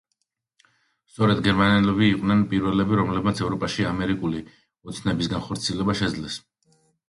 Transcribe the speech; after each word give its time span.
სწორედ 1.11 1.43
გერმანელები 1.47 2.07
იყვნენ 2.15 2.41
პირველები, 2.55 2.99
რომლებმაც 3.01 3.43
ევროპაში 3.45 3.87
ამერიკული 3.93 4.43
ოცნების 4.91 5.33
განხორციელება 5.39 6.01
შეძლეს. 6.05 6.45